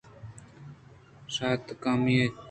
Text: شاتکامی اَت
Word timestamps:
شاتکامی 1.33 2.13
اَت 2.25 2.35